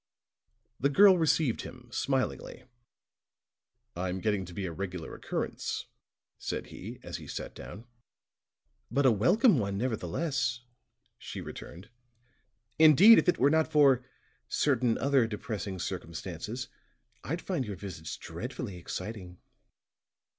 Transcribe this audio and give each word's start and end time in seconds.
The 0.79 0.89
girl 0.89 1.19
received 1.19 1.61
him 1.61 1.87
smilingly. 1.91 2.63
"I'm 3.95 4.19
getting 4.19 4.45
to 4.45 4.53
be 4.55 4.65
a 4.65 4.71
regular 4.71 5.13
occurrence," 5.13 5.85
said 6.39 6.65
he, 6.73 6.99
as 7.03 7.17
he 7.17 7.27
sat 7.27 7.53
down. 7.53 7.85
"But 8.89 9.05
a 9.05 9.11
welcome 9.11 9.59
one, 9.59 9.77
nevertheless," 9.77 10.61
she 11.19 11.39
returned. 11.39 11.91
"Indeed, 12.79 13.19
if 13.19 13.29
it 13.29 13.37
were 13.37 13.51
not 13.51 13.71
for 13.71 14.03
certain 14.47 14.97
other 14.97 15.27
depressing 15.27 15.77
circumstances, 15.77 16.67
I'd 17.23 17.39
find 17.39 17.63
your 17.63 17.75
visits 17.75 18.17
dreadfully 18.17 18.77
exciting." 18.77 19.37